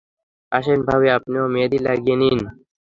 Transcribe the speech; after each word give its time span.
আসেন 0.51 0.79
ভাবি, 0.87 1.07
আপনিও 1.17 1.45
মেহেদী 1.53 1.79
লাগিয়ে 1.87 2.15
নিন। 2.21 2.39